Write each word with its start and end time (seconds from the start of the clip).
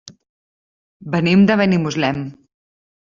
Venim 1.15 1.43
de 1.51 1.57
Benimuslem. 1.61 2.25